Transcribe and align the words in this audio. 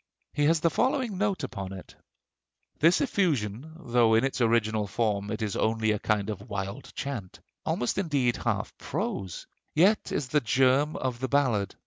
He 0.33 0.45
has 0.45 0.61
the 0.61 0.71
following 0.71 1.19
note 1.19 1.43
upon 1.43 1.71
it: 1.73 1.93
"This 2.79 3.01
effusion, 3.01 3.73
although 3.79 4.15
in 4.15 4.23
its 4.23 4.41
original 4.41 4.87
form 4.87 5.29
it 5.29 5.43
is 5.43 5.55
only 5.55 5.91
a 5.91 5.99
kind 5.99 6.31
of 6.31 6.49
wild 6.49 6.91
chant, 6.95 7.39
almost 7.67 7.99
indeed 7.99 8.37
half 8.37 8.75
prose, 8.79 9.45
yet 9.75 10.11
is 10.11 10.29
the 10.29 10.41
germ 10.41 10.95
of 10.95 11.19
the 11.19 11.27
ballad. 11.29 11.75